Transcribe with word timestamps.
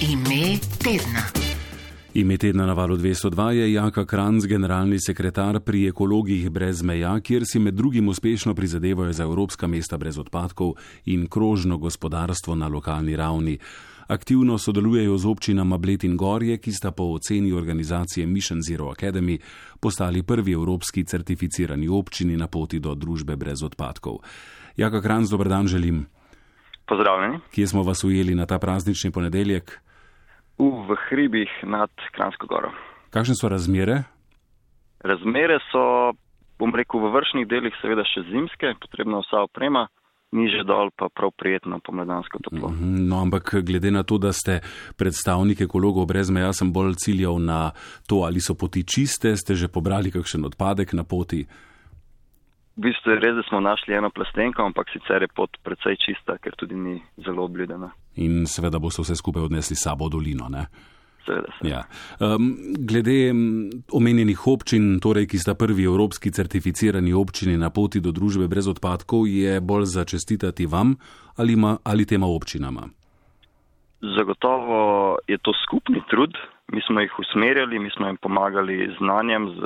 Ime 0.00 0.56
tedna. 0.84 1.20
Ime 2.14 2.36
tedna 2.36 2.66
na 2.66 2.72
valu 2.72 2.96
202 2.96 3.48
je 3.50 3.72
Jaka 3.72 4.06
Kranz, 4.06 4.46
generalni 4.46 4.96
sekretar 5.00 5.60
pri 5.60 5.88
ekologih 5.88 6.50
brez 6.50 6.80
meja, 6.82 7.20
kjer 7.20 7.44
si 7.44 7.58
med 7.58 7.74
drugim 7.74 8.08
uspešno 8.08 8.54
prizadevajo 8.54 9.12
za 9.12 9.22
evropska 9.22 9.66
mesta 9.66 9.98
brez 9.98 10.18
odpadkov 10.18 10.72
in 11.04 11.26
krožno 11.28 11.78
gospodarstvo 11.78 12.54
na 12.54 12.68
lokalni 12.68 13.16
ravni. 13.16 13.58
Aktivno 14.08 14.58
sodelujejo 14.58 15.18
z 15.18 15.26
občinama 15.26 15.78
Bled 15.78 16.04
in 16.04 16.16
Gorje, 16.16 16.56
ki 16.56 16.72
sta 16.72 16.90
po 16.90 17.12
oceni 17.12 17.52
organizacije 17.52 18.26
Mission 18.26 18.62
Zero 18.62 18.88
Academy 18.88 19.38
postali 19.80 20.22
prvi 20.22 20.52
evropski 20.52 21.04
certificirani 21.04 21.88
občini 21.88 22.36
na 22.36 22.46
poti 22.46 22.80
do 22.80 22.94
družbe 22.94 23.36
brez 23.36 23.62
odpadkov. 23.62 24.18
Jaka 24.76 25.02
Kranz, 25.02 25.30
dober 25.30 25.48
dan 25.48 25.66
želim. 25.66 26.06
Pozdravljeni. 26.88 27.38
Kje 27.50 27.66
smo 27.66 27.82
vas 27.82 28.04
ujeli 28.04 28.34
na 28.34 28.46
ta 28.46 28.58
praznični 28.58 29.10
ponedeljek? 29.10 29.80
V, 30.60 30.68
v 30.84 30.96
hribih 31.08 31.52
nad 31.64 31.88
Kransko 32.12 32.44
goro. 32.46 32.68
Kakšne 33.10 33.34
so 33.34 33.48
razmere? 33.48 34.02
Razmere 35.00 35.56
so, 35.72 36.12
bom 36.60 36.74
rekel, 36.76 37.00
v 37.00 37.14
vršnih 37.16 37.48
delih 37.48 37.72
seveda 37.80 38.04
še 38.04 38.26
zimske, 38.28 38.74
potrebna 38.84 39.22
vsa 39.24 39.46
oprema, 39.48 39.86
niže 40.36 40.62
dol 40.68 40.92
pa 40.92 41.08
prav 41.08 41.32
prijetno 41.32 41.80
pomladansko 41.80 42.38
toplo. 42.44 42.70
No, 42.76 43.22
ampak 43.24 43.54
glede 43.64 43.90
na 43.90 44.04
to, 44.04 44.20
da 44.20 44.34
ste 44.36 44.60
predstavnik 45.00 45.64
ekologov 45.64 46.06
brez 46.12 46.30
meja, 46.30 46.52
sem 46.52 46.70
bolj 46.72 47.00
ciljal 47.02 47.40
na 47.40 47.72
to, 48.06 48.22
ali 48.28 48.44
so 48.44 48.54
poti 48.54 48.84
čiste, 48.84 49.34
ste 49.40 49.56
že 49.56 49.72
pobrali 49.72 50.12
kakšen 50.12 50.44
odpadek 50.44 50.92
na 50.92 51.08
poti. 51.08 51.42
V 52.76 52.84
bistvu 52.86 53.16
je 53.16 53.18
res, 53.20 53.34
da 53.36 53.42
smo 53.48 53.58
našli 53.64 53.96
eno 53.96 54.12
plastenko, 54.14 54.62
ampak 54.62 54.92
sicer 54.92 55.24
je 55.24 55.32
pot 55.34 55.56
precej 55.64 55.98
čista, 56.04 56.38
ker 56.38 56.54
tudi 56.56 56.78
ni 56.78 57.00
zelo 57.18 57.44
obljudena. 57.44 57.90
In 58.16 58.46
seveda 58.46 58.78
bo 58.78 58.90
se 58.90 59.02
vse 59.02 59.16
skupaj 59.16 59.42
odnesli 59.42 59.76
sabo 59.76 60.08
dolino. 60.08 60.48
Ne? 60.48 60.66
Seveda. 61.24 61.52
seveda. 61.58 61.76
Ja. 61.76 61.82
Um, 62.18 62.56
glede 62.78 63.32
omenjenih 63.92 64.46
občin, 64.46 64.98
torej, 65.00 65.28
ki 65.30 65.38
sta 65.38 65.54
prvi 65.54 65.84
evropski 65.84 66.32
certificirani 66.32 67.12
občini 67.12 67.56
na 67.58 67.70
poti 67.70 68.00
do 68.00 68.12
družbe 68.12 68.48
brez 68.48 68.68
odpadkov, 68.68 69.28
je 69.28 69.60
bolj 69.60 69.84
začestitati 69.84 70.66
vam 70.66 70.96
ali, 71.36 71.56
ma, 71.56 71.76
ali 71.84 72.06
tema 72.06 72.26
občinama? 72.26 72.88
Zagotovo 74.00 75.18
je 75.28 75.38
to 75.38 75.52
skupni 75.64 76.02
trud. 76.10 76.36
Mi 76.72 76.80
smo 76.86 77.00
jih 77.00 77.18
usmerjali, 77.18 77.78
mi 77.78 77.90
smo 77.90 78.06
jim 78.06 78.16
pomagali 78.16 78.88
z 78.92 78.96
znanjem, 78.98 79.48
z 79.58 79.60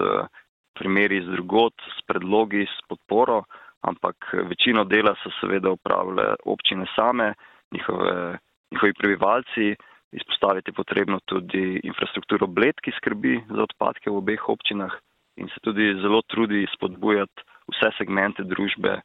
primeri 0.75 1.19
iz 1.19 1.27
drugot, 1.27 1.75
s 1.99 2.03
predlogi, 2.07 2.67
s 2.67 2.89
podporo, 2.89 3.45
ampak 3.81 4.17
večino 4.49 4.85
dela 4.85 5.15
so 5.23 5.31
seveda 5.41 5.71
upravile 5.71 6.35
občine 6.45 6.87
same, 6.97 7.35
njihove, 7.75 8.39
njihovi 8.73 8.95
prebivalci. 8.99 9.75
Izpostaviti 10.15 10.71
je 10.71 10.79
potrebno 10.79 11.19
tudi 11.27 11.81
infrastrukturo 11.83 12.47
bled, 12.47 12.79
ki 12.83 12.95
skrbi 12.97 13.41
za 13.51 13.63
odpadke 13.67 14.11
v 14.11 14.21
obeh 14.23 14.49
občinah 14.49 14.95
in 15.37 15.49
se 15.51 15.59
tudi 15.61 15.89
zelo 16.03 16.23
trudi 16.31 16.67
spodbujati 16.75 17.43
vse 17.73 17.91
segmente 17.99 18.45
družbe 18.47 19.01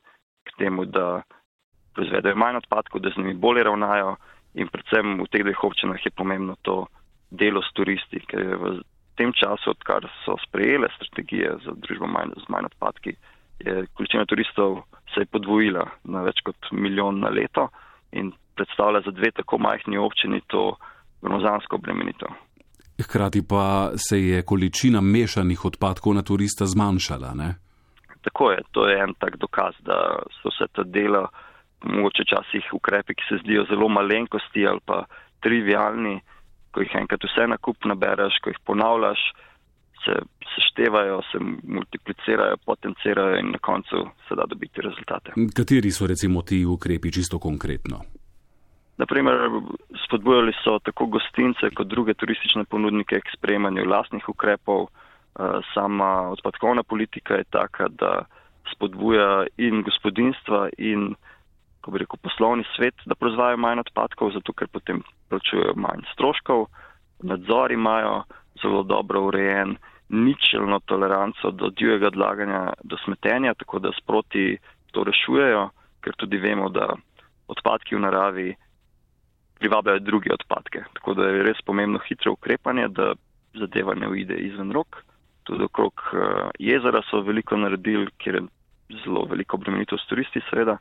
k 0.46 0.58
temu, 0.62 0.86
da 0.86 1.24
proizvedejo 1.98 2.38
manj 2.38 2.62
odpadkov, 2.62 3.02
da 3.02 3.10
z 3.10 3.18
njimi 3.18 3.34
bolje 3.34 3.64
ravnajo 3.66 4.16
in 4.54 4.70
predvsem 4.70 5.18
v 5.24 5.28
teh 5.34 5.44
dveh 5.44 5.64
občinah 5.64 6.06
je 6.06 6.14
pomembno 6.14 6.56
to 6.62 6.86
delo 7.32 7.62
s 7.62 7.74
turisti, 7.74 8.22
ker 8.30 8.46
je 8.46 8.56
v 8.58 8.72
tem 9.18 9.34
času, 9.34 9.74
odkar 9.74 10.06
so 10.24 10.38
sprejele 10.46 10.90
strategije 10.96 11.58
za 11.66 11.74
družbo 11.76 12.08
manj, 12.08 12.38
z 12.38 12.54
manj 12.54 12.70
odpadki, 12.70 13.16
je 13.60 13.86
količina 13.94 14.26
turistov 14.26 14.84
se 15.14 15.22
je 15.22 15.32
podvojila 15.34 15.84
na 16.04 16.22
več 16.24 16.42
kot 16.46 16.72
milijon 16.72 17.20
na 17.20 17.30
leto 17.30 17.68
in 18.12 18.32
predstavlja 18.60 19.02
za 19.06 19.12
dve 19.12 19.32
tako 19.32 19.58
majhni 19.58 19.98
občini 19.98 20.42
to 20.48 20.76
gromozansko 21.22 21.76
obremenitev. 21.76 22.36
Hkrati 23.04 23.42
pa 23.48 23.92
se 23.96 24.18
je 24.22 24.42
količina 24.42 25.02
mešanih 25.02 25.66
odpadkov 25.66 26.14
na 26.14 26.24
turista 26.30 26.66
zmanjšala, 26.66 27.34
ne? 27.42 27.50
Tako 28.22 28.52
je, 28.52 28.60
to 28.72 28.88
je 28.90 29.00
en 29.04 29.14
tak 29.20 29.38
dokaz, 29.38 29.74
da 29.88 29.98
so 30.42 30.52
se 30.58 30.68
ta 30.76 30.84
dela, 30.84 31.28
mogoče 31.84 32.24
časih 32.34 32.74
ukrepi, 32.74 33.16
ki 33.16 33.24
se 33.30 33.36
zdijo 33.44 33.64
zelo 33.70 33.88
malenkosti 33.88 34.68
ali 34.68 34.84
pa 34.86 35.06
trivialni, 35.40 36.20
ko 36.72 36.84
jih 36.84 36.96
enkrat 37.02 37.24
vse 37.24 37.48
na 37.48 37.58
kup 37.58 37.88
nabereš, 37.92 38.42
ko 38.44 38.52
jih 38.52 38.60
ponavljaš, 38.68 39.22
se 40.04 40.14
seštevajo, 40.56 41.22
se 41.32 41.38
multiplicirajo, 41.78 42.58
potencirajo 42.66 43.40
in 43.40 43.52
na 43.52 43.60
koncu 43.70 43.98
se 44.28 44.36
da 44.36 44.44
dobiti 44.50 44.82
rezultate. 44.82 45.32
Kateri 45.56 45.92
so 45.92 46.08
recimo 46.08 46.42
ti 46.42 46.66
ukrepi 46.66 47.12
čisto 47.12 47.40
konkretno? 47.40 48.02
Naprimer, 49.00 49.48
spodbujali 50.06 50.52
so 50.64 50.76
tako 50.84 51.06
gostince 51.06 51.70
kot 51.76 51.88
druge 51.88 52.14
turistične 52.20 52.66
ponudnike 52.68 53.22
k 53.24 53.36
sprejemanju 53.38 53.86
lastnih 53.88 54.30
ukrepov. 54.30 54.90
Sama 55.74 56.30
odpadkovna 56.36 56.84
politika 56.84 57.40
je 57.40 57.48
taka, 57.50 57.88
da 57.88 58.26
spodbuja 58.74 59.46
in 59.58 59.84
gospodinstva 59.88 60.68
in 60.78 61.14
ko 61.82 61.92
bi 61.92 62.04
rekel, 62.04 62.20
poslovni 62.22 62.66
svet, 62.76 62.96
da 63.06 63.16
proizvajajo 63.16 63.58
manj 63.58 63.86
odpadkov, 63.86 64.34
zato 64.36 64.54
ker 64.54 64.68
potem 64.68 65.00
plačujejo 65.32 65.78
manj 65.80 66.04
stroškov, 66.14 66.66
nadzor 67.24 67.72
imajo 67.72 68.24
zelo 68.62 68.84
dobro 68.84 69.24
urejen, 69.30 69.78
ničelno 70.10 70.80
toleranco 70.86 71.52
do 71.52 71.70
divjega 71.70 72.08
odlaganja, 72.08 72.74
do 72.84 72.98
smetenja, 73.06 73.54
tako 73.54 73.80
da 73.80 73.96
sproti 73.96 74.58
to 74.92 75.04
rešujejo, 75.04 75.70
ker 76.04 76.16
tudi 76.18 76.38
vemo, 76.38 76.70
da 76.70 76.90
odpadki 77.48 77.96
v 77.96 78.04
naravi 78.04 78.50
privabljajo 79.60 80.00
druge 80.00 80.34
odpadke. 80.34 80.84
Tako 80.94 81.14
da 81.14 81.28
je 81.28 81.44
res 81.44 81.62
pomembno 81.66 82.00
hitro 82.08 82.34
ukrepanje, 82.34 82.88
da 82.88 83.14
zadeva 83.60 83.96
ne 83.96 84.08
uide 84.08 84.36
izven 84.36 84.72
rok. 84.72 85.02
Tudi 85.44 85.64
okrog 85.64 86.02
jezera 86.60 87.02
so 87.10 87.22
veliko 87.26 87.58
naredili, 87.58 88.08
kjer 88.18 88.36
je 88.36 88.44
zelo 89.04 89.26
veliko 89.30 89.58
obremenitev 89.58 89.98
s 89.98 90.08
turisti, 90.10 90.42
seveda 90.50 90.78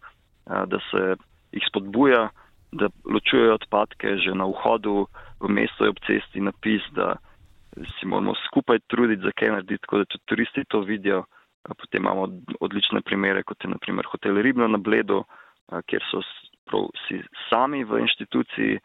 da 0.46 0.78
se 0.90 1.16
jih 1.52 1.64
spodbuja, 1.68 2.28
da 2.72 2.88
ločujejo 3.04 3.54
odpadke 3.54 4.16
že 4.20 4.34
na 4.36 4.44
vhodu 4.44 5.06
v 5.40 5.48
mesto 5.48 5.88
ob 5.88 6.00
cesti 6.06 6.40
napis, 6.40 6.84
da 6.92 7.16
si 7.76 8.06
moramo 8.06 8.34
skupaj 8.46 8.78
truditi 8.88 9.22
za 9.22 9.32
kaj 9.32 9.48
narediti, 9.48 9.82
tako 9.86 9.98
da 9.98 10.04
tudi 10.04 10.24
turisti 10.26 10.64
to 10.68 10.80
vidijo. 10.80 11.24
Potem 11.68 12.02
imamo 12.02 12.28
odlične 12.60 13.00
primere, 13.00 13.42
kot 13.42 13.64
je 13.64 13.70
naprimer 13.70 14.06
hotel 14.08 14.40
Ribno 14.40 14.68
na 14.68 14.78
Bledu, 14.78 15.24
kjer 15.86 16.04
so 16.10 16.22
si 17.06 17.20
sami 17.50 17.84
v 17.84 18.00
inštituciji 18.04 18.78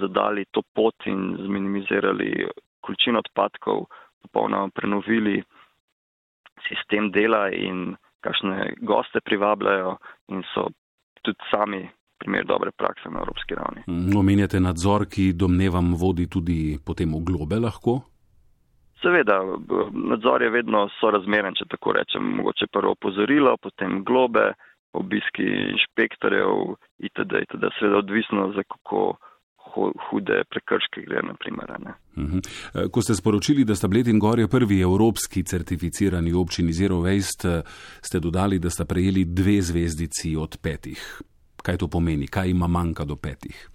zadali 0.00 0.44
to 0.50 0.62
pot 0.74 0.94
in 1.06 1.36
zminimizirali 1.44 2.48
količino 2.80 3.18
odpadkov, 3.18 3.86
popolnoma 4.22 4.68
prenovili 4.74 5.42
sistem 6.68 7.10
dela 7.10 7.48
in 7.50 7.96
kakšne 8.24 8.74
goste 8.80 9.20
privabljajo 9.20 9.96
in 10.28 10.42
so 10.54 10.68
tudi 11.22 11.38
sami 11.50 11.88
primer 12.18 12.44
dobre 12.44 12.70
prakse 12.70 13.10
na 13.10 13.20
evropski 13.20 13.54
ravni. 13.54 13.84
Omenjate 14.16 14.60
nadzor, 14.60 15.06
ki 15.10 15.32
domnevam 15.32 15.94
vodi 16.00 16.28
tudi 16.30 16.78
potem 16.86 17.12
v 17.12 17.20
globe 17.24 17.60
lahko? 17.60 18.00
Seveda, 19.02 19.36
nadzor 19.92 20.42
je 20.42 20.50
vedno 20.50 20.86
sorazmeren, 21.00 21.56
če 21.58 21.66
tako 21.74 21.92
rečem. 21.98 22.30
Mogoče 22.38 22.70
prvo 22.72 22.94
opozorilo, 22.96 23.56
potem 23.60 24.00
globe, 24.04 24.54
obiski 24.94 25.44
inšpektorjev 25.74 26.74
itd. 26.98 27.32
itd. 27.42 27.64
Seveda 27.78 27.98
odvisno 27.98 28.52
za 28.56 28.62
kako 28.62 29.16
hude 30.10 30.42
prekrške 30.50 31.02
gre, 31.06 31.22
naprimer. 31.22 31.70
Ne. 31.82 31.94
Ko 32.92 33.02
ste 33.02 33.14
sporočili, 33.14 33.64
da 33.64 33.74
sta 33.74 33.88
Bled 33.88 34.08
in 34.08 34.18
Gorje 34.18 34.48
prvi 34.48 34.80
evropski 34.80 35.42
certificirani 35.42 36.32
občini 36.32 36.72
Zero 36.72 36.96
Waste, 37.02 37.62
ste 38.00 38.20
dodali, 38.20 38.58
da 38.58 38.70
sta 38.70 38.84
prejeli 38.84 39.24
dve 39.24 39.60
zvezdici 39.62 40.36
od 40.36 40.58
petih. 40.62 41.00
Kaj 41.62 41.80
to 41.80 41.88
pomeni? 41.88 42.26
Kaj 42.26 42.50
ima 42.50 42.66
manjka 42.66 43.04
do 43.04 43.16
petih? 43.16 43.68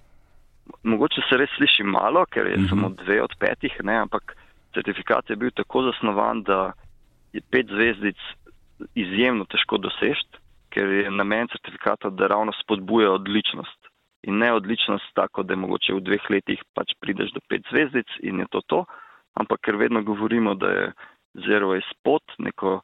Mogoče 0.84 1.22
se 1.30 1.38
res 1.38 1.50
sliši 1.58 1.84
malo, 1.84 2.26
ker 2.26 2.48
je 2.48 2.56
uh 2.56 2.62
-huh. 2.62 2.70
samo 2.70 2.90
dve 2.90 3.22
od 3.24 3.34
petih, 3.40 3.74
ne, 3.84 3.96
ampak 3.98 4.36
certifikat 4.74 5.30
je 5.30 5.36
bil 5.36 5.52
tako 5.52 5.84
zasnovan, 5.84 6.44
da 6.44 6.72
je 7.34 7.42
pet 7.52 7.68
zvezdic 7.68 8.18
izjemno 8.96 9.46
težko 9.46 9.78
dosežeti, 9.78 10.29
ker 10.80 10.90
je 10.90 11.12
namen 11.12 11.48
certifikata, 11.52 12.10
da 12.10 12.28
ravno 12.28 12.52
spodbuja 12.64 13.12
odličnost 13.12 13.88
in 14.24 14.38
ne 14.38 14.54
odličnost 14.54 15.12
tako, 15.14 15.44
da 15.44 15.56
mogoče 15.56 15.94
v 15.94 16.04
dveh 16.08 16.30
letih 16.30 16.64
pač 16.76 16.94
prideš 17.00 17.34
do 17.36 17.42
pet 17.50 17.68
zvezdic 17.72 18.08
in 18.24 18.40
je 18.40 18.48
to 18.52 18.62
to, 18.68 18.80
ampak 19.34 19.60
ker 19.64 19.76
vedno 19.76 20.04
govorimo, 20.04 20.56
da 20.56 20.72
je 20.72 20.86
zero 21.48 21.72
waste 21.74 21.96
pot, 22.04 22.24
neko, 22.38 22.80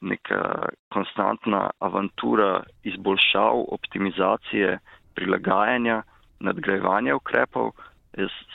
neka 0.00 0.68
konstantna 0.92 1.70
avantura 1.78 2.62
izboljšav, 2.84 3.64
optimizacije, 3.76 4.78
prilagajanja, 5.14 6.02
nadgrajevanja 6.40 7.16
ukrepov, 7.16 7.72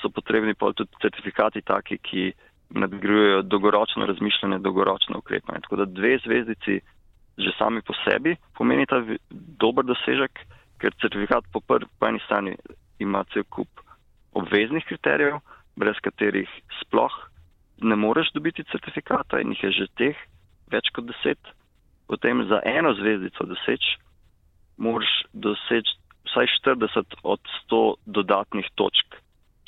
so 0.02 0.10
potrebni 0.10 0.54
pa 0.54 0.74
tudi 0.74 1.02
certifikati 1.02 1.62
taki, 1.62 1.98
ki 1.98 2.32
nadgrajujejo 2.70 3.42
dolgoročno 3.42 4.06
razmišljanje, 4.06 4.60
dolgoročno 4.60 5.18
ukrepanje. 5.22 5.62
Tako 5.62 5.76
da 5.76 5.86
dve 5.86 6.18
zvezdici 6.26 6.82
že 7.38 7.52
sami 7.60 7.82
po 7.82 7.94
sebi 8.04 8.36
pomeni 8.58 8.86
ta 8.86 9.02
dober 9.60 9.86
dosežek, 9.86 10.40
ker 10.80 10.92
certifikat 11.02 11.44
po, 11.52 11.60
prvi, 11.60 11.88
po 12.00 12.08
eni 12.08 12.20
strani 12.26 12.56
ima 13.00 13.24
cel 13.34 13.44
kup 13.50 13.70
obveznih 14.36 14.86
kriterijev, 14.88 15.40
brez 15.76 16.00
katerih 16.04 16.50
sploh 16.82 17.14
ne 17.82 17.96
moreš 17.96 18.32
dobiti 18.36 18.64
certifikata 18.72 19.40
in 19.40 19.52
jih 19.52 19.64
je 19.64 19.72
že 19.72 19.88
teh 20.00 20.18
več 20.72 20.90
kot 20.96 21.08
deset. 21.08 21.40
Potem 22.08 22.44
za 22.48 22.62
eno 22.64 22.94
zvezdico 22.96 23.48
doseč, 23.50 23.84
moraš 24.78 25.12
doseči 25.34 25.98
vsaj 26.30 26.48
40 26.66 27.16
od 27.24 27.42
100 27.70 27.82
dodatnih 28.06 28.68
točk. 28.76 29.18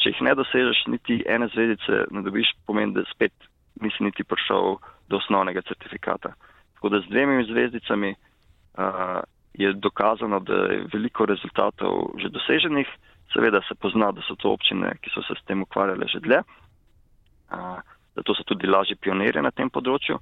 Če 0.01 0.13
jih 0.13 0.21
ne 0.25 0.33
dosežeš, 0.37 0.85
niti 0.93 1.21
ene 1.25 1.47
zvezdice 1.53 2.05
ne 2.11 2.21
dobiš, 2.25 2.53
pomeni, 2.65 2.93
da 2.93 3.05
spet 3.11 3.33
nisi 3.81 4.03
niti 4.03 4.23
prišel 4.23 4.77
do 5.09 5.17
osnovnega 5.17 5.61
certifikata. 5.67 6.33
Tako 6.77 6.89
da 6.93 6.99
z 7.01 7.09
dvemi 7.09 7.43
zvezdicami 7.49 8.13
uh, 8.13 9.19
je 9.53 9.73
dokazano, 9.73 10.39
da 10.39 10.53
je 10.53 10.85
veliko 10.93 11.25
rezultatov 11.25 12.13
že 12.21 12.29
doseženih. 12.29 12.87
Seveda 13.33 13.61
se 13.67 13.75
pozna, 13.75 14.11
da 14.11 14.21
so 14.21 14.37
to 14.37 14.53
občine, 14.53 14.93
ki 15.01 15.09
so 15.09 15.25
se 15.25 15.33
s 15.33 15.43
tem 15.49 15.61
ukvarjale 15.65 16.05
že 16.07 16.21
dlje, 16.21 16.43
uh, 16.45 17.81
zato 18.15 18.35
so 18.37 18.43
tudi 18.45 18.69
lažji 18.69 18.95
pionirji 18.95 19.41
na 19.41 19.51
tem 19.51 19.69
področju, 19.69 20.21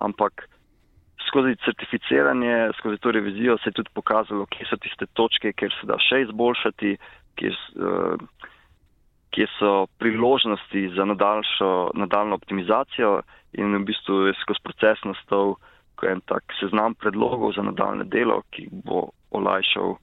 ampak 0.00 0.48
skozi 1.28 1.54
certificiranje, 1.64 2.72
skozi 2.80 2.98
to 2.98 3.12
revizijo 3.12 3.58
se 3.60 3.68
je 3.68 3.78
tudi 3.78 3.92
pokazalo, 3.94 4.48
kje 4.48 4.66
so 4.70 4.80
tiste 4.80 5.06
točke, 5.12 5.52
kjer 5.52 5.76
se 5.76 5.86
da 5.86 6.00
še 6.00 6.24
izboljšati, 6.24 6.96
kje, 7.36 7.52
uh, 7.76 8.48
kje 9.36 9.46
so 9.58 9.86
priložnosti 10.00 10.88
za 10.96 11.04
nadaljno 11.04 12.40
optimizacijo 12.40 13.20
in 13.52 13.76
v 13.76 13.84
bistvu 13.92 14.32
je 14.32 14.40
skozi 14.40 14.64
proces 14.64 15.04
nastal 15.04 15.54
en 16.10 16.20
tak 16.26 16.42
seznam 16.60 16.94
predlogov 16.94 17.54
za 17.56 17.62
nadaljne 17.62 18.04
delo, 18.04 18.42
ki 18.50 18.68
bo 18.84 19.10
olajšal 19.30 19.94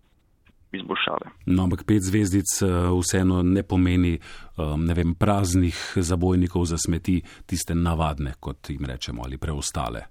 izboljšave. 0.71 1.31
No, 1.45 1.63
ampak 1.63 1.83
pet 1.87 2.05
zvezdic 2.05 2.49
eh, 2.61 2.67
vseeno 3.01 3.41
ne 3.43 3.63
pomeni 3.63 4.19
um, 4.19 4.85
ne 4.85 4.93
vem, 4.93 5.15
praznih 5.15 5.77
zabojnikov 5.95 6.65
za 6.65 6.77
smeti, 6.77 7.21
tiste 7.45 7.75
navadne, 7.75 8.35
kot 8.39 8.69
jim 8.69 8.85
rečemo, 8.85 9.23
ali 9.25 9.37
preostale. 9.37 10.05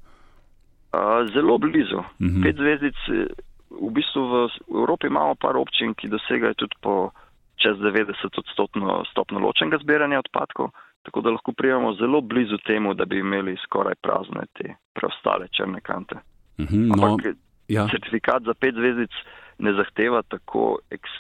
Zelo 1.34 1.58
blizu. 1.58 2.02
Mhm. 2.20 2.42
Pet 2.42 2.56
zvezdic, 2.56 2.98
eh, 3.12 3.26
v 3.70 3.90
bistvu 3.94 4.22
v 4.26 4.36
Evropi 4.74 5.06
imamo 5.06 5.34
par 5.34 5.56
občin, 5.56 5.94
ki 5.94 6.08
dosegajo 6.08 6.54
tudi 6.54 6.76
po 6.80 7.10
čez 7.58 7.78
90 7.78 8.38
odstotno 8.38 9.04
stopno 9.10 9.38
ločenega 9.38 9.78
zbiranja 9.82 10.18
odpadkov, 10.18 10.70
tako 11.08 11.20
da 11.24 11.30
lahko 11.30 11.52
prijemo 11.52 11.94
zelo 11.94 12.20
blizu 12.20 12.58
temu, 12.66 12.94
da 12.94 13.04
bi 13.04 13.18
imeli 13.18 13.56
skoraj 13.64 13.94
prazne 14.04 14.44
te 14.52 14.74
preostale 14.94 15.48
črne 15.56 15.80
kante. 15.80 16.14
Uh 16.58 16.64
mhm, 16.64 16.74
-huh, 16.74 16.96
no, 16.96 17.04
Ampak 17.06 17.34
ja. 17.68 17.88
certifikat 17.90 18.42
za 18.42 18.54
pet 18.54 18.74
zvezdic 18.74 19.10
ne 19.58 19.72
zahteva 19.72 20.22
tako, 20.22 20.78
eks, 20.90 21.10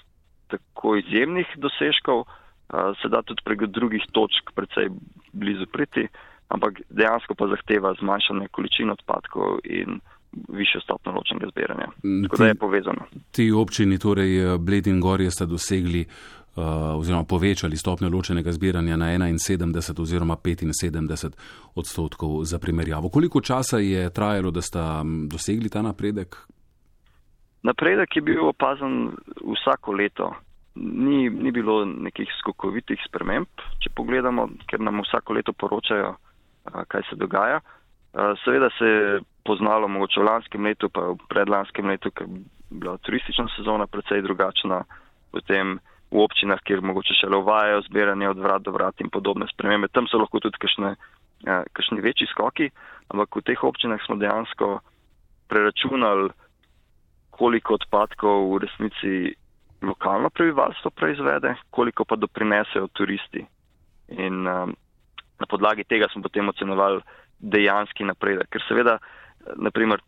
tako 0.46 0.96
izjemnih 0.96 1.46
dosežkov, 1.56 2.24
se 3.02 3.08
da 3.08 3.22
tudi 3.22 3.42
prek 3.44 3.60
drugih 3.66 4.02
točk 4.12 4.52
precej 4.54 4.88
blizu 5.32 5.66
priti 5.72 6.08
ampak 6.48 6.80
dejansko 6.90 7.34
pa 7.34 7.48
zahteva 7.48 7.94
zmanjšanje 8.00 8.48
količin 8.48 8.90
odpadkov 8.90 9.58
in 9.64 10.00
više 10.48 10.78
stopno 10.84 11.12
ločnega 11.12 11.46
zbiranja. 11.50 11.88
Mm, 12.04 12.22
Tako 12.22 12.36
ti, 12.36 12.42
da 12.42 12.48
je 12.48 12.54
povezano. 12.54 13.02
Ti 13.30 13.52
občini, 13.52 13.98
torej 13.98 14.58
Bled 14.58 14.86
in 14.86 15.00
Gorje, 15.00 15.30
sta 15.30 15.44
dosegli 15.46 16.04
oziroma 16.96 17.24
povečali 17.24 17.76
stopnjo 17.76 18.08
ločenega 18.08 18.52
zbiranja 18.52 18.96
na 18.96 19.06
71 19.06 20.00
oziroma 20.00 20.36
75 20.36 21.32
odstotkov 21.74 22.44
za 22.44 22.58
primerjavo. 22.58 23.08
Koliko 23.08 23.40
časa 23.40 23.78
je 23.78 24.10
trajalo, 24.10 24.50
da 24.50 24.62
sta 24.62 25.02
dosegli 25.30 25.68
ta 25.68 25.82
napredek? 25.82 26.36
Napredek 27.62 28.16
je 28.16 28.22
bil 28.22 28.48
opazen 28.48 29.10
vsako 29.56 29.92
leto. 29.92 30.34
Ni, 30.74 31.30
ni 31.30 31.50
bilo 31.50 31.84
nekih 31.84 32.28
skokovitih 32.38 33.00
sprememb, 33.08 33.50
če 33.82 33.90
pogledamo, 33.94 34.48
ker 34.70 34.80
nam 34.80 35.02
vsako 35.02 35.34
leto 35.34 35.52
poročajo 35.52 36.14
kaj 36.88 37.02
se 37.10 37.16
dogaja. 37.16 37.60
Seveda 38.44 38.68
se 38.78 38.84
je 38.84 39.20
poznalo 39.44 39.88
mogoče 39.88 40.20
v 40.20 40.24
lanskem 40.24 40.64
letu, 40.64 40.88
pa 40.88 41.00
v 41.00 41.16
predlanskem 41.28 41.86
letu, 41.86 42.10
ker 42.10 42.26
je 42.26 42.40
bila 42.70 42.96
turistična 42.98 43.48
sezona 43.56 43.86
precej 43.86 44.22
drugačna, 44.22 44.84
potem 45.32 45.78
v 46.10 46.24
občinah, 46.24 46.60
kjer 46.64 46.80
mogoče 46.80 47.16
še 47.18 47.28
le 47.28 47.40
uvajajo 47.42 47.84
zbiranje 47.88 48.30
od 48.30 48.38
vrat 48.40 48.64
do 48.64 48.72
vrat 48.72 49.00
in 49.04 49.10
podobne 49.12 49.48
spremembe. 49.50 49.90
Tam 49.92 50.08
so 50.08 50.20
lahko 50.20 50.40
tudi 50.40 50.56
kakšne, 50.60 50.94
kakšni 51.44 52.00
večji 52.04 52.30
skoki, 52.32 52.70
ampak 53.12 53.36
v 53.36 53.44
teh 53.44 53.64
občinah 53.64 54.00
smo 54.06 54.16
dejansko 54.20 54.78
preračunali, 55.52 56.32
koliko 57.38 57.76
odpadkov 57.78 58.48
v 58.50 58.62
resnici 58.64 59.12
lokalno 59.84 60.30
prebivalstvo 60.30 60.90
proizvede, 60.90 61.54
koliko 61.70 62.04
pa 62.04 62.16
doprinesejo 62.16 62.88
turisti. 62.92 63.44
In 64.18 64.48
um, 64.48 64.74
na 65.38 65.46
podlagi 65.46 65.84
tega 65.84 66.08
smo 66.10 66.24
potem 66.24 66.48
ocenovali 66.48 67.04
dejanski 67.38 68.04
napredek. 68.04 68.48
Ker 68.50 68.64
seveda, 68.66 68.96
naprimer, 69.56 70.02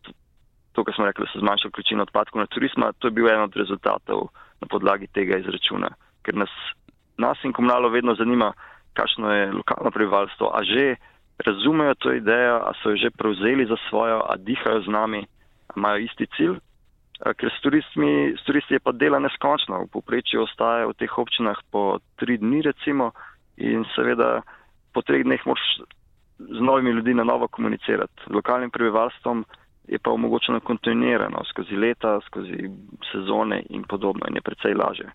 to, 0.75 0.83
kar 0.83 0.95
smo 0.97 1.07
rekli, 1.07 1.23
da 1.23 1.31
se 1.31 1.39
zmanjša 1.39 1.71
količina 1.71 2.03
odpadkov 2.03 2.41
na 2.41 2.49
turizma, 2.51 2.91
to 2.99 3.07
je 3.07 3.15
bil 3.15 3.29
en 3.31 3.45
od 3.45 3.55
rezultatov 3.55 4.27
na 4.61 4.67
podlagi 4.67 5.07
tega 5.07 5.37
izračuna. 5.37 5.89
Ker 6.21 6.37
nas, 6.37 6.49
nas 7.17 7.37
in 7.43 7.53
komunalo 7.53 7.89
vedno 7.89 8.15
zanima, 8.15 8.53
kakšno 8.93 9.31
je 9.31 9.51
lokalno 9.51 9.91
prebivalstvo, 9.91 10.51
a 10.53 10.63
že 10.63 10.95
razumejo 11.41 11.95
to 11.95 12.13
idejo, 12.13 12.61
a 12.61 12.73
so 12.81 12.93
jo 12.93 12.97
že 12.97 13.09
prevzeli 13.17 13.65
za 13.65 13.77
svojo, 13.89 14.21
a 14.29 14.37
dihajo 14.37 14.81
z 14.85 14.87
nami, 14.87 15.21
a 15.69 15.73
imajo 15.77 16.05
isti 16.05 16.27
cilj. 16.37 16.59
Ker 17.21 17.49
s 17.53 17.61
turistmi, 17.61 18.33
s 18.33 18.41
turisti 18.45 18.73
je 18.73 18.81
pa 18.81 18.91
dela 18.91 19.19
neskončno. 19.21 19.85
V 19.85 19.93
poprečju 19.93 20.41
ostaje 20.41 20.89
v 20.89 20.97
teh 20.97 21.17
občinah 21.17 21.57
po 21.69 22.01
tri 22.17 22.37
dni 22.41 22.65
recimo 22.65 23.11
in 23.61 23.85
seveda 23.93 24.41
po 24.93 25.05
treh 25.05 25.21
dneh 25.21 25.37
moš 25.45 25.61
z 26.41 26.59
novimi 26.65 26.91
ljudmi 26.97 27.13
na 27.13 27.23
novo 27.23 27.47
komunicirati. 27.47 28.25
Lokalnim 28.33 28.73
prebivalstvom 28.73 29.45
je 29.87 29.99
pa 29.99 30.11
omogočeno 30.11 30.59
kontinuirano 30.59 31.43
skozi 31.49 31.75
leta, 31.75 32.19
skozi 32.25 32.69
sezone 33.11 33.63
in 33.69 33.83
podobno 33.83 34.21
in 34.29 34.35
je 34.35 34.41
precej 34.41 34.73
laže. 34.73 35.09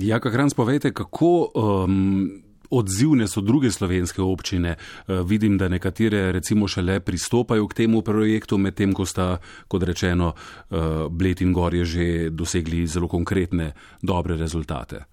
Ja, 0.00 0.20
kak 0.20 0.34
ran 0.34 0.50
spovejte, 0.50 0.92
kako 0.92 1.48
um, 1.54 2.30
odzivne 2.70 3.26
so 3.28 3.40
druge 3.40 3.70
slovenske 3.70 4.22
občine? 4.22 4.76
Uh, 4.76 5.20
vidim, 5.26 5.58
da 5.58 5.68
nekatere 5.68 6.32
recimo 6.32 6.68
šele 6.68 7.00
pristopajo 7.00 7.66
k 7.68 7.74
temu 7.74 8.02
projektu, 8.02 8.58
medtem 8.58 8.92
ko 8.92 9.06
sta, 9.06 9.38
kot 9.68 9.82
rečeno, 9.82 10.32
uh, 10.34 11.10
Bled 11.10 11.42
in 11.42 11.52
Gorje 11.52 11.84
že 11.84 12.30
dosegli 12.30 12.86
zelo 12.86 13.08
konkretne, 13.08 13.72
dobre 14.02 14.36
rezultate. 14.36 15.04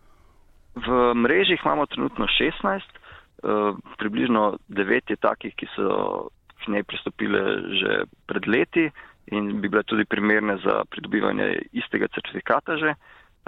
V 0.76 1.14
mreži 1.16 1.58
imamo 1.66 1.86
trenutno 1.86 2.26
16, 2.26 3.02
Eh, 3.44 3.74
približno 3.98 4.58
devet 4.68 5.10
je 5.10 5.16
takih, 5.16 5.54
ki 5.58 5.66
so 5.74 6.30
k 6.62 6.72
njej 6.72 6.84
pristopile 6.84 7.42
že 7.80 8.04
pred 8.30 8.48
leti 8.48 8.90
in 9.32 9.62
bi 9.62 9.70
bile 9.70 9.84
tudi 9.84 10.06
primerne 10.06 10.58
za 10.64 10.84
pridobivanje 10.90 11.58
istega 11.72 12.08
certifikata 12.14 12.78
že. 12.78 12.94
Uh, 12.94 12.96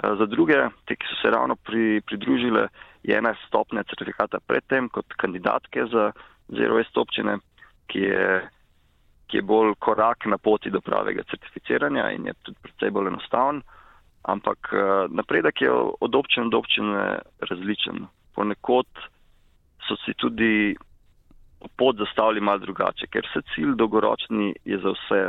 za 0.02 0.26
druge, 0.26 0.56
te, 0.84 0.96
ki 0.96 1.06
so 1.06 1.20
se 1.22 1.30
ravno 1.30 1.56
pri, 1.56 2.00
pridružile, 2.06 2.68
je 3.02 3.16
ena 3.16 3.34
stopnja 3.46 3.84
certifikata 3.84 4.40
predtem 4.46 4.88
kot 4.88 5.14
kandidatke 5.16 5.86
za 5.92 6.10
Zero 6.48 6.78
West 6.78 6.98
občine, 6.98 7.38
ki 7.86 8.00
je, 8.00 8.26
ki 9.30 9.38
je 9.38 9.42
bolj 9.42 9.74
korak 9.78 10.26
na 10.26 10.38
poti 10.38 10.70
do 10.70 10.80
pravega 10.80 11.22
certificiranja 11.30 12.10
in 12.16 12.26
je 12.26 12.34
tudi 12.42 12.58
predvsej 12.62 12.90
bolj 12.90 13.12
enostaven. 13.12 13.62
Ampak 14.24 14.72
uh, 14.72 15.06
napredek 15.12 15.62
je 15.62 15.70
od 16.00 16.14
občine 16.14 16.48
do 16.50 16.58
občine 16.58 17.20
različen. 17.38 18.06
Ponekod 18.34 18.88
so 19.86 19.96
si 20.02 20.14
tudi 20.16 20.74
pot 21.76 21.96
zastavili 21.96 22.40
malo 22.40 22.58
drugače, 22.58 23.06
ker 23.06 23.26
se 23.32 23.42
cilj 23.54 23.74
dolgoročni 23.76 24.54
je 24.64 24.78
za 24.78 24.92
vse 24.96 25.20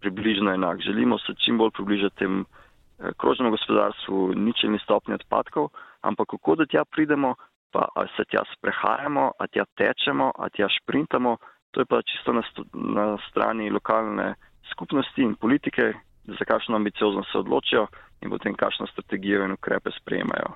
približno 0.00 0.52
enak. 0.54 0.80
Želimo 0.80 1.18
se 1.18 1.34
čim 1.44 1.58
bolj 1.58 1.70
približati 1.70 2.16
tem 2.16 2.40
eh, 2.40 3.10
krožnemu 3.16 3.50
gospodarstvu, 3.50 4.32
ničelni 4.34 4.78
stopni 4.84 5.14
odpadkov, 5.14 5.68
ampak 6.00 6.28
kako 6.28 6.54
da 6.54 6.66
tja 6.66 6.84
pridemo, 6.84 7.34
pa 7.72 7.88
ali 7.94 8.08
se 8.16 8.24
tja 8.30 8.42
sprehajamo, 8.56 9.32
ali 9.38 9.48
tja 9.48 9.64
tečemo, 9.76 10.32
ali 10.38 10.50
tja 10.50 10.68
šprintamo, 10.68 11.36
to 11.70 11.80
je 11.80 11.86
pa 11.86 12.02
čisto 12.02 12.32
na, 12.32 12.42
na 12.72 13.18
strani 13.30 13.70
lokalne 13.70 14.34
skupnosti 14.72 15.22
in 15.22 15.34
politike, 15.34 15.92
za 16.24 16.44
kakšno 16.44 16.76
ambiciozno 16.76 17.22
se 17.24 17.38
odločijo 17.38 17.86
in 18.20 18.30
potem 18.30 18.54
kakšno 18.54 18.86
strategijo 18.86 19.44
in 19.44 19.52
ukrepe 19.52 19.90
sprejemajo. 20.00 20.54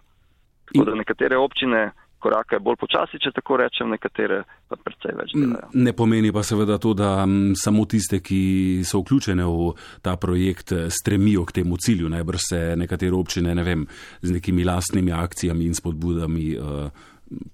Tako 0.66 0.84
da 0.84 0.94
nekatere 0.94 1.36
občine 1.36 1.90
koraka 2.26 2.56
je 2.58 2.64
bolj 2.66 2.78
počasi, 2.82 3.20
če 3.22 3.32
tako 3.36 3.60
rečem, 3.62 3.90
nekatere 3.94 4.42
pa 4.66 4.78
predvsej 4.82 5.16
več 5.20 5.34
delajo. 5.36 5.70
Ne 5.78 5.94
pomeni 5.96 6.32
pa 6.34 6.42
seveda 6.46 6.78
to, 6.82 6.94
da 6.98 7.22
m, 7.24 7.54
samo 7.58 7.86
tiste, 7.86 8.20
ki 8.24 8.82
so 8.86 9.02
vključene 9.04 9.46
v 9.46 9.72
ta 10.02 10.16
projekt, 10.20 10.74
stremijo 10.90 11.46
k 11.46 11.60
temu 11.60 11.78
cilju. 11.78 12.10
Najbrž 12.12 12.48
se 12.50 12.62
nekatere 12.80 13.14
občine, 13.14 13.54
ne 13.54 13.66
vem, 13.66 13.86
z 14.22 14.38
nekimi 14.38 14.66
lastnimi 14.66 15.14
akcijami 15.14 15.70
in 15.70 15.78
spodbudami 15.78 16.48
uh, 16.58 16.90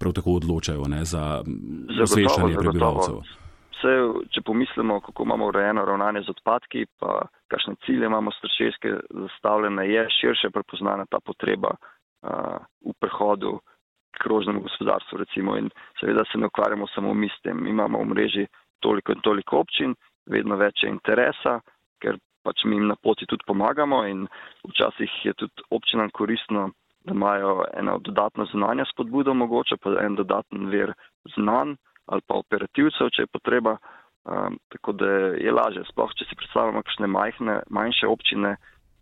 prav 0.00 0.16
tako 0.16 0.38
odločajo 0.40 0.88
ne, 0.88 1.04
za 1.04 1.42
osveščanje 2.06 2.58
prebivalcev. 2.58 3.22
Vse, 3.72 3.94
če 4.30 4.44
pomislimo, 4.46 5.00
kako 5.02 5.24
imamo 5.26 5.48
urejeno 5.50 5.84
ravnanje 5.88 6.22
z 6.26 6.36
odpadki, 6.36 6.84
pa 7.02 7.24
kakšne 7.50 7.74
cilje 7.86 8.06
imamo 8.06 8.30
strateške 8.36 8.94
zastavljene, 9.24 9.88
je 9.90 10.06
širše 10.20 10.52
prepoznana 10.54 11.08
ta 11.10 11.18
potreba 11.24 11.74
uh, 11.74 12.62
v 12.86 12.94
prehodu 13.02 13.58
krožnemu 14.22 14.62
gospodarstvu 14.64 15.18
recimo 15.18 15.56
in 15.58 15.70
seveda 16.00 16.24
se 16.32 16.38
ne 16.38 16.46
ukvarjamo 16.46 16.86
samo 16.94 17.14
mi 17.14 17.28
s 17.28 17.40
tem. 17.42 17.66
Imamo 17.66 17.98
v 18.02 18.10
mreži 18.14 18.46
toliko 18.80 19.12
in 19.12 19.20
toliko 19.20 19.62
občin, 19.62 19.94
vedno 20.26 20.56
več 20.56 20.82
je 20.82 20.90
interesa, 20.90 21.58
ker 22.02 22.18
pač 22.42 22.64
mi 22.64 22.78
jim 22.78 22.88
na 22.90 22.96
poti 22.96 23.26
tudi 23.26 23.46
pomagamo 23.46 24.02
in 24.06 24.26
včasih 24.68 25.18
je 25.24 25.34
tudi 25.38 25.66
občinam 25.70 26.10
koristno, 26.10 26.70
da 27.04 27.14
imajo 27.14 27.64
eno 27.74 27.98
dodatno 27.98 28.46
znanje 28.50 28.84
spodbudo 28.92 29.34
mogoče, 29.34 29.76
pa 29.82 29.96
en 30.04 30.14
dodaten 30.18 30.68
ver 30.70 30.94
znanj 31.36 31.74
ali 32.06 32.22
pa 32.26 32.34
operativcev, 32.34 33.10
če 33.14 33.22
je 33.22 33.32
potreba. 33.32 33.76
Um, 34.22 34.58
tako 34.70 34.92
da 34.94 35.06
je 35.34 35.50
lažje, 35.50 35.82
sploh 35.88 36.10
če 36.14 36.28
si 36.28 36.36
predstavljamo 36.38 36.82
kakšne 36.82 37.08
majhne, 37.10 37.56
manjše 37.74 38.06
občine, 38.06 38.52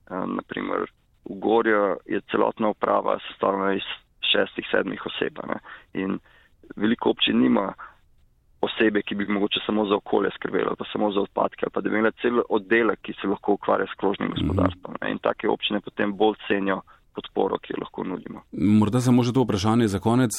um, 0.09 0.37
naprimer 0.39 0.87
v 1.29 1.37
Gorju 1.45 1.99
je 2.09 2.21
celotna 2.33 2.71
uprava 2.73 3.19
sestavljena 3.27 3.75
iz 3.77 3.89
šestih, 4.33 4.67
sedmih 4.71 5.07
oseb. 5.07 5.39
Ne? 5.49 5.61
In 6.03 6.19
veliko 6.77 7.11
občin 7.11 7.41
nima 7.43 7.73
osebe, 8.61 9.03
ki 9.03 9.15
bi 9.15 9.27
mogoče 9.27 9.61
samo 9.67 9.87
za 9.89 9.97
okolje 9.97 10.31
skrbela, 10.37 10.75
pa 10.79 10.85
samo 10.93 11.13
za 11.13 11.21
odpadke, 11.21 11.67
pa 11.73 11.81
da 11.81 11.91
bi 11.91 11.97
imela 11.97 12.13
cel 12.23 12.43
oddelek, 12.49 13.01
ki 13.03 13.13
se 13.21 13.29
lahko 13.29 13.57
ukvarja 13.59 13.87
s 13.87 13.99
krožnim 14.01 14.31
gospodarstvom. 14.31 14.95
Mm 14.95 14.97
-hmm. 15.01 15.11
In 15.11 15.19
take 15.19 15.49
občine 15.49 15.81
potem 15.81 16.17
bolj 16.17 16.37
cenijo 16.49 16.81
podporo, 17.15 17.59
ki 17.59 17.73
jo 17.73 17.81
lahko 17.81 18.05
nudimo. 18.05 18.43
Morda 18.53 19.01
samo 19.01 19.25
še 19.25 19.33
to 19.33 19.45
vprašanje 19.45 19.89
za 19.89 19.99
konec. 19.99 20.31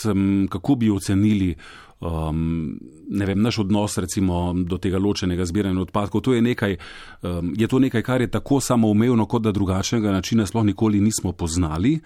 Kako 0.50 0.76
bi 0.76 0.92
ocenili 0.92 1.56
um, 2.00 2.80
ne 3.10 3.26
vem, 3.26 3.42
naš 3.42 3.60
odnos 3.66 3.98
recimo, 3.98 4.54
do 4.56 4.78
tega 4.78 5.00
ločenega 5.00 5.46
zbiranja 5.46 5.82
odpadkov? 5.82 6.22
To 6.22 6.34
je, 6.34 6.42
nekaj, 6.42 6.78
um, 7.22 7.54
je 7.58 7.68
to 7.68 7.80
nekaj, 7.80 8.02
kar 8.02 8.22
je 8.22 8.32
tako 8.32 8.60
samoumevno, 8.60 9.26
kot 9.26 9.42
da 9.42 9.52
drugačnega 9.52 10.12
načina 10.12 10.46
sploh 10.46 10.66
nikoli 10.66 11.02
nismo 11.02 11.32
poznali, 11.32 12.00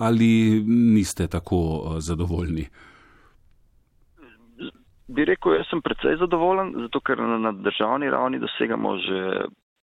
ali 0.00 0.62
niste 0.66 1.28
tako 1.28 1.56
uh, 1.56 1.98
zadovoljni? 1.98 2.64
Bi 5.10 5.24
rekel, 5.24 5.58
jaz 5.58 5.66
sem 5.70 5.82
precej 5.82 6.16
zadovoljen, 6.20 6.72
zato 6.86 7.00
ker 7.00 7.18
na 7.18 7.52
državni 7.52 8.10
ravni 8.10 8.38
dosegamo 8.38 8.96
že 8.98 9.20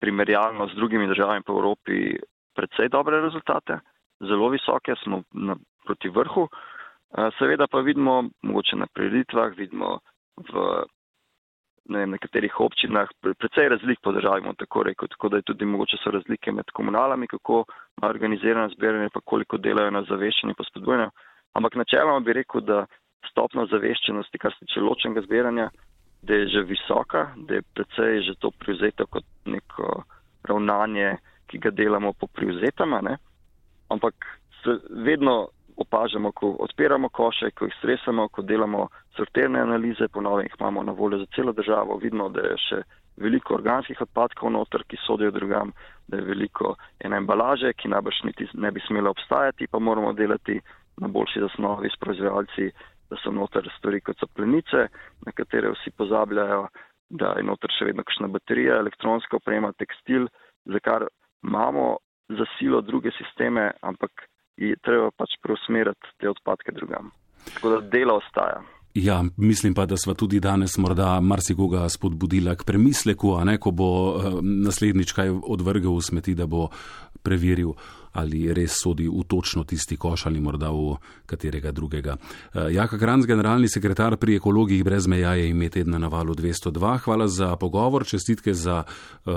primerjalno 0.03 0.69
z 0.69 0.77
drugimi 0.77 1.07
državami 1.07 1.43
po 1.47 1.53
Evropi 1.53 2.17
precej 2.55 2.89
dobre 2.89 3.21
rezultate 3.21 3.79
zelo 4.21 4.49
visoke, 4.49 4.95
smo 5.05 5.23
na, 5.33 5.57
proti 5.85 6.09
vrhu. 6.09 6.49
Seveda 7.39 7.67
pa 7.71 7.81
vidimo, 7.81 8.25
mogoče 8.43 8.77
na 8.77 8.87
prireditvah, 8.95 9.55
vidimo 9.57 9.99
v 10.37 10.83
ne 11.89 11.99
vem, 11.99 12.11
nekaterih 12.17 12.61
občinah 12.61 13.11
precej 13.21 13.69
razlik 13.69 14.01
po 14.03 14.13
državi, 14.13 14.53
tako 14.59 14.83
rekel, 14.83 15.09
tako 15.09 15.29
da 15.29 15.37
je 15.37 15.49
tudi 15.51 15.65
mogoče 15.65 15.97
so 16.03 16.11
razlike 16.11 16.53
med 16.53 16.71
komunalami, 16.73 17.27
kako 17.27 17.65
organizirano 18.03 18.69
zbiranje, 18.77 19.09
pa 19.15 19.21
koliko 19.21 19.59
delajo 19.59 19.91
na 19.91 20.03
zaveščanju 20.09 20.55
pa 20.59 20.65
spodbujanju. 20.65 21.11
Ampak 21.53 21.75
načeloma 21.75 22.21
bi 22.21 22.33
rekel, 22.33 22.61
da 22.61 22.87
stopna 23.31 23.67
zaveščenosti, 23.67 24.39
kar 24.39 24.53
se 24.53 24.67
tiče 24.67 24.81
ločenega 24.81 25.23
zbiranja, 25.27 25.69
da 26.23 26.35
je 26.35 26.49
že 26.49 26.63
visoka, 26.63 27.29
da 27.37 27.55
je 27.55 27.63
precej 27.75 28.21
že 28.23 28.35
to 28.41 28.51
privzeto 28.51 29.07
kot 29.07 29.25
neko 29.45 30.03
ravnanje, 30.49 31.17
ki 31.47 31.59
ga 31.59 31.71
delamo 31.71 32.13
po 32.13 32.27
privzetama. 32.27 33.01
Ne? 33.01 33.17
ampak 33.89 34.15
vedno 34.91 35.49
opažamo, 35.77 36.33
ko 36.33 36.57
odpiramo 36.61 37.09
koše, 37.09 37.51
ko 37.51 37.65
jih 37.65 37.75
stresamo, 37.79 38.29
ko 38.29 38.43
delamo 38.43 38.89
sortirne 39.17 39.61
analize, 39.61 40.09
ponovno 40.09 40.41
jih 40.41 40.55
imamo 40.61 40.83
na 40.83 40.93
voljo 40.93 41.19
za 41.19 41.27
celo 41.35 41.53
državo, 41.53 41.99
vidimo, 42.03 42.29
da 42.29 42.41
je 42.41 42.57
še 42.69 42.83
veliko 43.17 43.55
organskih 43.55 44.01
odpadkov 44.01 44.51
noter, 44.51 44.85
ki 44.89 44.99
sodijo 45.07 45.31
drugam, 45.31 45.73
da 46.09 46.19
je 46.19 46.27
veliko 46.31 46.75
ene 47.01 47.17
embalaže, 47.23 47.73
ki 47.73 47.89
najbrž 47.89 48.23
niti 48.25 48.49
ne 48.55 48.71
bi 48.71 48.83
smela 48.87 49.11
obstajati, 49.11 49.67
pa 49.71 49.79
moramo 49.79 50.13
delati 50.13 50.61
na 51.01 51.09
boljši 51.09 51.41
zasnovi 51.47 51.91
s 51.91 52.01
proizvajalci, 52.01 52.71
da 53.11 53.19
so 53.23 53.31
noter 53.31 53.69
stvari 53.79 54.01
kot 54.01 54.19
so 54.19 54.27
plenice, 54.27 54.89
na 55.27 55.33
katere 55.33 55.71
vsi 55.75 55.91
pozabljajo, 55.99 56.67
da 57.11 57.35
je 57.39 57.47
noter 57.47 57.71
še 57.79 57.91
vedno 57.91 58.03
kakšna 58.03 58.31
baterija, 58.33 58.81
elektronska 58.83 59.37
oprema, 59.37 59.73
tekstil, 59.79 60.27
za 60.65 60.81
kar 60.81 61.07
imamo 61.45 61.99
za 62.29 62.47
silo 62.59 62.81
druge 62.81 63.13
sisteme, 63.19 63.71
ampak 63.83 64.27
je 64.57 64.77
treba 64.83 65.11
pač 65.17 65.37
preusmeriti 65.43 66.15
te 66.21 66.31
odpadke 66.31 66.73
drugam. 66.73 67.11
Tako 67.55 67.75
da 67.75 67.81
delo 67.93 68.19
ostaja. 68.23 68.63
Ja, 68.95 69.25
mislim 69.37 69.75
pa, 69.75 69.87
da 69.87 69.97
smo 69.97 70.15
tudi 70.15 70.41
danes 70.41 70.77
morda 70.79 71.21
marsikoga 71.21 71.89
spodbudila 71.89 72.55
k 72.55 72.65
premisleku, 72.65 73.35
a 73.35 73.45
ne, 73.45 73.59
ko 73.59 73.71
bo 73.71 73.89
uh, 73.91 74.39
naslednjič 74.43 75.13
kaj 75.13 75.33
odvrgel 75.35 75.97
v 75.97 76.03
smeti, 76.03 76.35
da 76.39 76.47
bo 76.47 76.69
preveril, 77.25 77.73
ali 78.15 78.47
res 78.55 78.77
sodi 78.83 79.09
v 79.09 79.25
točno 79.29 79.65
tisti 79.65 79.97
koš 79.97 80.27
ali 80.27 80.41
morda 80.41 80.71
v 80.71 80.95
katerega 81.27 81.73
drugega. 81.73 82.17
Uh, 82.17 82.69
Jaka 82.71 82.99
Kranc, 82.99 83.27
generalni 83.27 83.69
sekretar 83.69 84.17
pri 84.17 84.37
ekologih 84.39 84.85
brez 84.85 85.09
meja 85.11 85.35
je 85.35 85.49
ime 85.51 85.69
tedna 85.69 85.99
na 85.99 86.09
valu 86.09 86.35
202. 86.35 86.99
Hvala 87.05 87.29
za 87.29 87.57
pogovor, 87.57 88.07
čestitke 88.07 88.55
za 88.55 88.83
uh, 88.85 89.33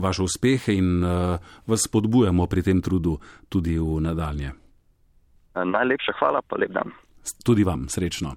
vaše 0.00 0.22
uspehe 0.22 0.76
in 0.76 1.04
uh, 1.04 1.38
vas 1.66 1.88
spodbujamo 1.88 2.46
pri 2.46 2.62
tem 2.62 2.82
trudu 2.82 3.18
tudi 3.48 3.78
v 3.78 4.00
nadaljnje. 4.00 4.52
Najlepša 5.54 6.18
hvala, 6.18 6.42
pa 6.42 6.58
lep 6.58 6.70
dan. 6.74 6.90
Tudi 7.44 7.64
vam, 7.64 7.88
srečno. 7.88 8.34